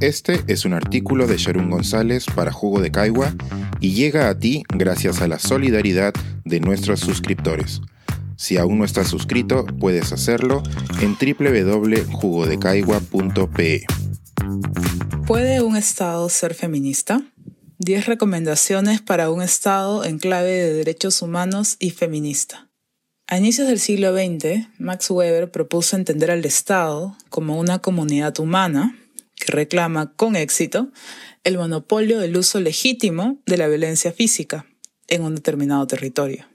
Este 0.00 0.44
es 0.46 0.64
un 0.64 0.74
artículo 0.74 1.26
de 1.26 1.38
Sharon 1.38 1.70
González 1.70 2.26
para 2.32 2.52
Jugo 2.52 2.80
de 2.80 2.92
Caigua 2.92 3.34
y 3.80 3.94
llega 3.94 4.28
a 4.28 4.38
ti 4.38 4.62
gracias 4.68 5.20
a 5.20 5.26
la 5.26 5.40
solidaridad 5.40 6.14
de 6.44 6.60
nuestros 6.60 7.00
suscriptores. 7.00 7.80
Si 8.36 8.58
aún 8.58 8.78
no 8.78 8.84
estás 8.84 9.08
suscrito, 9.08 9.66
puedes 9.66 10.12
hacerlo 10.12 10.62
en 11.00 11.16
www.jugodecaigua.pe. 11.16 13.86
¿Puede 15.26 15.62
un 15.62 15.76
Estado 15.76 16.28
ser 16.28 16.54
feminista? 16.54 17.20
10 17.78 18.06
recomendaciones 18.06 19.00
para 19.00 19.30
un 19.30 19.42
Estado 19.42 20.04
en 20.04 20.20
clave 20.20 20.52
de 20.52 20.74
derechos 20.74 21.22
humanos 21.22 21.74
y 21.80 21.90
feminista. 21.90 22.68
A 23.26 23.36
inicios 23.36 23.66
del 23.66 23.80
siglo 23.80 24.14
XX, 24.14 24.68
Max 24.78 25.10
Weber 25.10 25.50
propuso 25.50 25.96
entender 25.96 26.30
al 26.30 26.44
Estado 26.44 27.16
como 27.30 27.58
una 27.58 27.80
comunidad 27.80 28.38
humana 28.38 28.94
reclama 29.48 30.14
con 30.14 30.36
éxito 30.36 30.90
el 31.44 31.58
monopolio 31.58 32.18
del 32.18 32.36
uso 32.36 32.60
legítimo 32.60 33.42
de 33.46 33.56
la 33.56 33.68
violencia 33.68 34.12
física 34.12 34.66
en 35.08 35.22
un 35.22 35.34
determinado 35.34 35.86
territorio. 35.86 36.46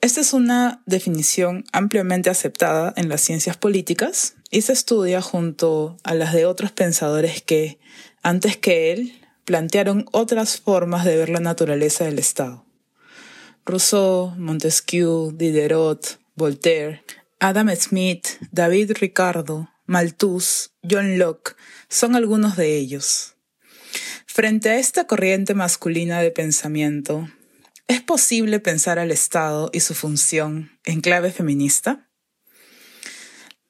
Esta 0.00 0.20
es 0.20 0.32
una 0.32 0.82
definición 0.84 1.64
ampliamente 1.72 2.28
aceptada 2.28 2.92
en 2.96 3.08
las 3.08 3.20
ciencias 3.20 3.56
políticas 3.56 4.34
y 4.50 4.62
se 4.62 4.72
estudia 4.72 5.22
junto 5.22 5.96
a 6.02 6.14
las 6.14 6.32
de 6.32 6.44
otros 6.44 6.72
pensadores 6.72 7.40
que, 7.40 7.78
antes 8.22 8.56
que 8.56 8.90
él, 8.90 9.12
plantearon 9.44 10.06
otras 10.10 10.60
formas 10.60 11.04
de 11.04 11.16
ver 11.16 11.28
la 11.28 11.38
naturaleza 11.38 12.04
del 12.04 12.18
Estado. 12.18 12.64
Rousseau, 13.64 14.34
Montesquieu, 14.36 15.30
Diderot, 15.32 16.18
Voltaire, 16.34 17.04
Adam 17.38 17.68
Smith, 17.76 18.26
David 18.50 18.92
Ricardo, 19.00 19.68
Malthus, 19.92 20.72
John 20.82 21.18
Locke 21.18 21.54
son 21.88 22.16
algunos 22.16 22.56
de 22.56 22.76
ellos. 22.76 23.36
Frente 24.26 24.70
a 24.70 24.78
esta 24.78 25.06
corriente 25.06 25.52
masculina 25.54 26.20
de 26.20 26.30
pensamiento, 26.30 27.28
¿Es 27.88 28.00
posible 28.00 28.58
pensar 28.58 28.98
al 28.98 29.10
Estado 29.10 29.68
y 29.70 29.80
su 29.80 29.92
función 29.92 30.78
en 30.86 31.02
clave 31.02 31.30
feminista? 31.30 32.08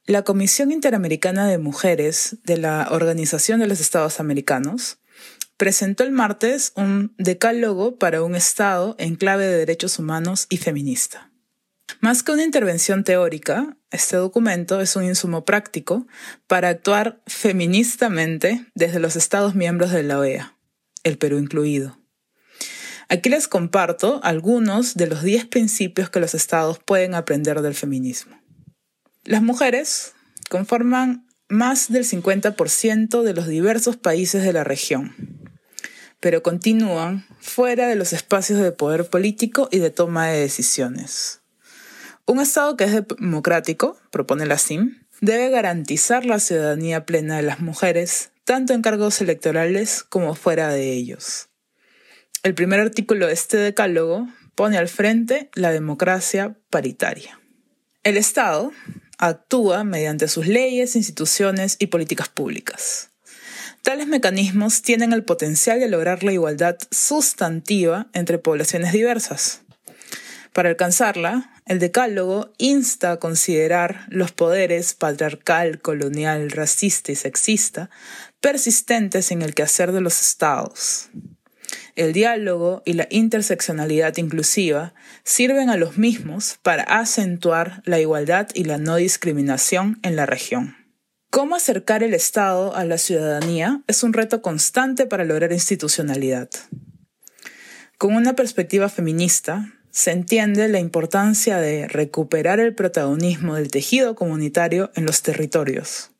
La 0.06 0.22
Comisión 0.22 0.70
Interamericana 0.70 1.48
de 1.48 1.58
Mujeres 1.58 2.36
de 2.44 2.56
la 2.56 2.86
Organización 2.92 3.58
de 3.58 3.66
los 3.66 3.80
Estados 3.80 4.20
Americanos 4.20 4.98
presentó 5.56 6.04
el 6.04 6.12
martes 6.12 6.72
un 6.76 7.16
decálogo 7.18 7.98
para 7.98 8.22
un 8.22 8.36
Estado 8.36 8.94
en 9.00 9.16
clave 9.16 9.46
de 9.46 9.56
derechos 9.56 9.98
humanos 9.98 10.46
y 10.50 10.58
feminista. 10.58 11.31
Más 12.00 12.22
que 12.22 12.32
una 12.32 12.44
intervención 12.44 13.04
teórica, 13.04 13.76
este 13.90 14.16
documento 14.16 14.80
es 14.80 14.96
un 14.96 15.04
insumo 15.04 15.44
práctico 15.44 16.06
para 16.46 16.68
actuar 16.68 17.22
feministamente 17.26 18.66
desde 18.74 19.00
los 19.00 19.16
Estados 19.16 19.54
miembros 19.54 19.90
de 19.90 20.02
la 20.02 20.18
OEA, 20.18 20.56
el 21.04 21.18
Perú 21.18 21.38
incluido. 21.38 21.98
Aquí 23.08 23.28
les 23.28 23.46
comparto 23.46 24.20
algunos 24.22 24.94
de 24.94 25.06
los 25.06 25.22
10 25.22 25.46
principios 25.46 26.08
que 26.08 26.20
los 26.20 26.34
estados 26.34 26.78
pueden 26.78 27.14
aprender 27.14 27.60
del 27.60 27.74
feminismo. 27.74 28.40
Las 29.24 29.42
mujeres 29.42 30.14
conforman 30.48 31.26
más 31.48 31.92
del 31.92 32.04
50% 32.04 33.22
de 33.22 33.34
los 33.34 33.46
diversos 33.46 33.98
países 33.98 34.42
de 34.42 34.54
la 34.54 34.64
región, 34.64 35.14
pero 36.20 36.42
continúan 36.42 37.26
fuera 37.38 37.86
de 37.86 37.96
los 37.96 38.14
espacios 38.14 38.60
de 38.60 38.72
poder 38.72 39.04
político 39.10 39.68
y 39.70 39.78
de 39.78 39.90
toma 39.90 40.28
de 40.28 40.40
decisiones. 40.40 41.41
Un 42.32 42.40
Estado 42.40 42.78
que 42.78 42.84
es 42.84 42.92
democrático, 43.18 43.98
propone 44.10 44.46
la 44.46 44.56
CIM, 44.56 45.04
debe 45.20 45.50
garantizar 45.50 46.24
la 46.24 46.40
ciudadanía 46.40 47.04
plena 47.04 47.36
de 47.36 47.42
las 47.42 47.60
mujeres, 47.60 48.30
tanto 48.44 48.72
en 48.72 48.80
cargos 48.80 49.20
electorales 49.20 50.02
como 50.02 50.34
fuera 50.34 50.70
de 50.70 50.92
ellos. 50.92 51.50
El 52.42 52.54
primer 52.54 52.80
artículo 52.80 53.26
de 53.26 53.34
este 53.34 53.58
decálogo 53.58 54.28
pone 54.54 54.78
al 54.78 54.88
frente 54.88 55.50
la 55.52 55.72
democracia 55.72 56.56
paritaria. 56.70 57.38
El 58.02 58.16
Estado 58.16 58.72
actúa 59.18 59.84
mediante 59.84 60.26
sus 60.26 60.46
leyes, 60.46 60.96
instituciones 60.96 61.76
y 61.80 61.88
políticas 61.88 62.30
públicas. 62.30 63.10
Tales 63.82 64.06
mecanismos 64.06 64.80
tienen 64.80 65.12
el 65.12 65.22
potencial 65.22 65.80
de 65.80 65.88
lograr 65.90 66.24
la 66.24 66.32
igualdad 66.32 66.78
sustantiva 66.90 68.06
entre 68.14 68.38
poblaciones 68.38 68.94
diversas. 68.94 69.60
Para 70.54 70.70
alcanzarla, 70.70 71.51
el 71.66 71.78
decálogo 71.78 72.52
insta 72.58 73.12
a 73.12 73.16
considerar 73.18 74.06
los 74.08 74.32
poderes 74.32 74.94
patriarcal, 74.94 75.80
colonial, 75.80 76.50
racista 76.50 77.12
y 77.12 77.14
sexista 77.14 77.90
persistentes 78.40 79.30
en 79.30 79.42
el 79.42 79.54
quehacer 79.54 79.92
de 79.92 80.00
los 80.00 80.20
estados. 80.20 81.08
El 81.94 82.12
diálogo 82.12 82.82
y 82.84 82.94
la 82.94 83.06
interseccionalidad 83.10 84.16
inclusiva 84.16 84.94
sirven 85.24 85.70
a 85.70 85.76
los 85.76 85.98
mismos 85.98 86.58
para 86.62 86.82
acentuar 86.82 87.82
la 87.84 88.00
igualdad 88.00 88.48
y 88.54 88.64
la 88.64 88.78
no 88.78 88.96
discriminación 88.96 90.00
en 90.02 90.16
la 90.16 90.26
región. 90.26 90.76
Cómo 91.30 91.54
acercar 91.54 92.02
el 92.02 92.12
Estado 92.12 92.74
a 92.74 92.84
la 92.84 92.98
ciudadanía 92.98 93.82
es 93.86 94.02
un 94.02 94.12
reto 94.12 94.42
constante 94.42 95.06
para 95.06 95.24
lograr 95.24 95.52
institucionalidad. 95.52 96.50
Con 97.96 98.16
una 98.16 98.34
perspectiva 98.34 98.88
feminista, 98.88 99.72
se 99.92 100.10
entiende 100.10 100.66
la 100.68 100.80
importancia 100.80 101.58
de 101.58 101.86
recuperar 101.86 102.58
el 102.58 102.74
protagonismo 102.74 103.54
del 103.54 103.70
tejido 103.70 104.14
comunitario 104.14 104.90
en 104.96 105.04
los 105.04 105.22
territorios. 105.22 106.10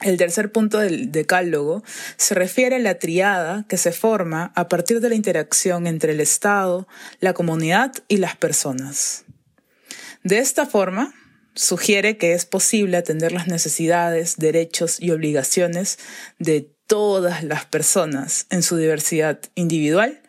El 0.00 0.16
tercer 0.16 0.50
punto 0.50 0.78
del 0.78 1.12
decálogo 1.12 1.84
se 2.16 2.34
refiere 2.34 2.76
a 2.76 2.80
la 2.80 2.98
triada 2.98 3.64
que 3.68 3.76
se 3.76 3.92
forma 3.92 4.52
a 4.56 4.68
partir 4.68 5.00
de 5.00 5.10
la 5.10 5.14
interacción 5.14 5.86
entre 5.86 6.12
el 6.12 6.20
Estado, 6.20 6.88
la 7.20 7.32
comunidad 7.32 7.92
y 8.08 8.16
las 8.16 8.36
personas. 8.36 9.24
De 10.24 10.38
esta 10.38 10.66
forma, 10.66 11.14
sugiere 11.54 12.16
que 12.16 12.32
es 12.32 12.46
posible 12.46 12.96
atender 12.96 13.30
las 13.30 13.46
necesidades, 13.46 14.36
derechos 14.36 15.00
y 15.00 15.10
obligaciones 15.10 15.98
de 16.38 16.74
todas 16.86 17.44
las 17.44 17.66
personas 17.66 18.46
en 18.50 18.62
su 18.62 18.76
diversidad 18.76 19.38
individual 19.54 20.23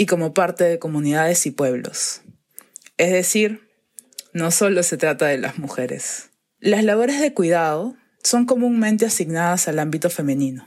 y 0.00 0.06
como 0.06 0.32
parte 0.32 0.64
de 0.64 0.78
comunidades 0.78 1.44
y 1.44 1.50
pueblos. 1.50 2.22
Es 2.96 3.12
decir, 3.12 3.68
no 4.32 4.50
solo 4.50 4.82
se 4.82 4.96
trata 4.96 5.26
de 5.26 5.36
las 5.36 5.58
mujeres. 5.58 6.30
Las 6.58 6.84
labores 6.84 7.20
de 7.20 7.34
cuidado 7.34 7.96
son 8.22 8.46
comúnmente 8.46 9.04
asignadas 9.04 9.68
al 9.68 9.78
ámbito 9.78 10.08
femenino. 10.08 10.66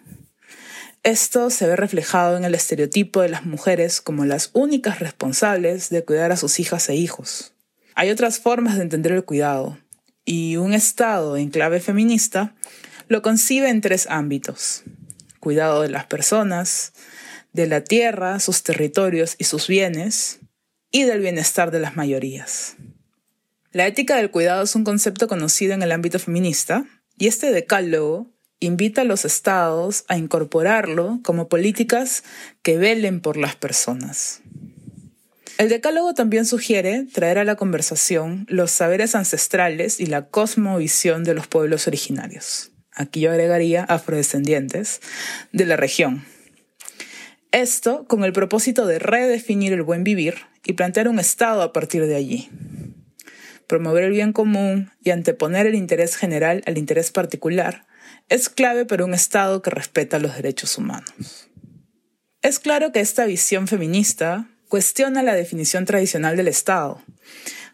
Esto 1.02 1.50
se 1.50 1.66
ve 1.66 1.76
reflejado 1.76 2.38
en 2.38 2.46
el 2.46 2.54
estereotipo 2.54 3.22
de 3.22 3.30
las 3.30 3.44
mujeres 3.44 4.02
como 4.02 4.24
las 4.24 4.52
únicas 4.54 5.00
responsables 5.00 5.90
de 5.90 6.06
cuidar 6.06 6.32
a 6.32 6.38
sus 6.38 6.60
hijas 6.60 6.88
e 6.90 6.96
hijos. 6.96 7.54
Hay 7.96 8.12
otras 8.12 8.38
formas 8.38 8.78
de 8.78 8.84
entender 8.84 9.14
el 9.14 9.26
cuidado, 9.26 9.80
y 10.26 10.58
un 10.58 10.76
Estado 10.76 11.38
en 11.38 11.50
clave 11.50 11.80
feminista 11.80 12.54
lo 13.08 13.24
concibe 13.24 13.70
en 13.70 13.82
tres 13.82 14.06
ámbitos. 14.12 14.84
Cuidado 15.40 15.82
de 15.82 15.90
las 15.90 16.06
personas, 16.06 16.94
de 17.54 17.68
la 17.68 17.84
tierra, 17.84 18.40
sus 18.40 18.64
territorios 18.64 19.36
y 19.38 19.46
sus 19.46 19.68
bienes, 19.68 20.40
y 20.92 21.04
del 21.04 21.22
bienestar 21.22 21.72
de 21.72 21.80
las 21.80 21.96
mayorías. 21.96 22.76
La 23.72 23.88
ética 23.88 24.18
del 24.18 24.30
cuidado 24.30 24.64
es 24.64 24.76
un 24.76 24.84
concepto 24.84 25.28
conocido 25.28 25.74
en 25.74 25.82
el 25.82 25.92
ámbito 25.92 26.20
feminista, 26.20 26.86
y 27.18 27.28
este 27.28 27.52
decálogo 27.52 28.28
invita 28.60 29.02
a 29.02 29.06
los 29.06 29.26
estados 29.26 30.06
a 30.08 30.18
incorporarlo 30.18 31.20
como 31.24 31.48
políticas 31.48 32.24
que 32.62 32.78
velen 32.78 33.22
por 33.22 33.38
las 33.38 33.56
personas. 33.56 34.42
El 35.58 35.70
decálogo 35.70 36.14
también 36.14 36.46
sugiere 36.46 37.06
traer 37.14 37.38
a 37.38 37.44
la 37.44 37.56
conversación 37.56 38.46
los 38.50 38.72
saberes 38.72 39.16
ancestrales 39.16 40.00
y 40.00 40.08
la 40.08 40.28
cosmovisión 40.28 41.24
de 41.24 41.36
los 41.36 41.48
pueblos 41.48 41.88
originarios. 41.88 42.72
Aquí 42.92 43.22
yo 43.22 43.32
agregaría 43.32 43.84
afrodescendientes 43.84 45.02
de 45.52 45.66
la 45.66 45.78
región. 45.78 46.26
Esto 47.54 48.06
con 48.08 48.26
el 48.26 48.34
propósito 48.34 48.86
de 48.86 49.00
redefinir 49.00 49.72
el 49.72 49.84
buen 49.84 50.04
vivir 50.04 50.36
y 50.66 50.74
plantear 50.74 51.08
un 51.08 51.20
Estado 51.20 51.62
a 51.62 51.72
partir 51.72 52.06
de 52.06 52.16
allí 52.16 52.50
promover 53.68 54.04
el 54.04 54.12
bien 54.12 54.34
común 54.34 54.92
y 55.04 55.10
anteponer 55.10 55.66
el 55.66 55.74
interés 55.74 56.16
general 56.16 56.62
al 56.68 56.78
interés 56.78 57.12
particular 57.12 57.88
es 58.30 58.50
clave 58.50 58.86
para 58.86 59.04
un 59.04 59.14
Estado 59.14 59.62
que 59.62 59.72
respeta 59.72 60.20
los 60.20 60.36
derechos 60.36 60.78
humanos. 60.78 61.50
Es 62.42 62.60
claro 62.60 62.92
que 62.92 63.00
esta 63.00 63.26
visión 63.26 63.68
feminista 63.68 64.48
cuestiona 64.68 65.24
la 65.24 65.34
definición 65.34 65.86
tradicional 65.86 66.38
del 66.38 66.48
Estado, 66.48 67.02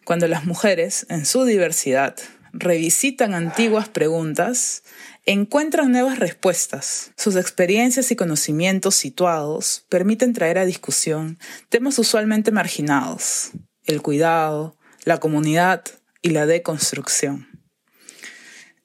cuando 0.06 0.28
las 0.28 0.46
mujeres, 0.46 1.06
en 1.10 1.26
su 1.26 1.44
diversidad, 1.44 2.16
revisitan 2.54 3.34
antiguas 3.34 3.90
preguntas, 3.90 4.84
encuentran 5.32 5.92
nuevas 5.92 6.18
respuestas. 6.18 7.12
Sus 7.16 7.36
experiencias 7.36 8.10
y 8.10 8.16
conocimientos 8.16 8.96
situados 8.96 9.86
permiten 9.88 10.34
traer 10.34 10.58
a 10.58 10.66
discusión 10.66 11.38
temas 11.70 12.00
usualmente 12.00 12.52
marginados, 12.52 13.52
el 13.86 14.02
cuidado, 14.02 14.76
la 15.04 15.20
comunidad 15.20 15.84
y 16.24 16.32
la 16.32 16.48
deconstrucción. 16.48 17.48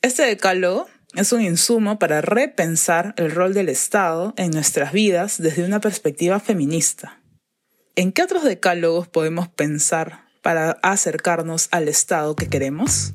Este 0.02 0.24
decálogo 0.24 0.86
es 1.14 1.32
un 1.32 1.40
insumo 1.40 1.98
para 1.98 2.20
repensar 2.20 3.14
el 3.16 3.30
rol 3.30 3.54
del 3.54 3.70
Estado 3.70 4.34
en 4.36 4.50
nuestras 4.50 4.92
vidas 4.92 5.40
desde 5.40 5.64
una 5.64 5.80
perspectiva 5.80 6.40
feminista. 6.40 7.22
¿En 7.96 8.12
qué 8.12 8.22
otros 8.22 8.44
decálogos 8.44 9.08
podemos 9.08 9.48
pensar 9.48 10.26
para 10.42 10.72
acercarnos 10.82 11.68
al 11.70 11.88
Estado 11.88 12.36
que 12.36 12.50
queremos? 12.50 13.14